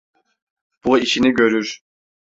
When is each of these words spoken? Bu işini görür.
Bu 0.83 0.99
işini 0.99 1.31
görür. 1.31 1.79